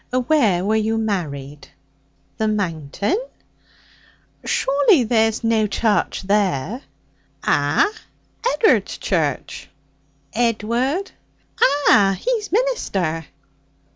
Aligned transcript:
'Where 0.25 0.65
were 0.65 0.75
you 0.77 0.97
married?' 0.97 1.67
'The 2.39 2.47
Mountain.' 2.47 3.23
'Shawly 4.43 5.03
there's 5.03 5.43
no 5.43 5.67
charch 5.67 6.23
there?' 6.23 6.81
'Ah! 7.43 7.87
Ed'ard's 8.51 8.97
church.' 8.97 9.69
'Edward?' 10.33 11.11
'Ah! 11.61 12.17
He's 12.19 12.51
minister.' 12.51 13.27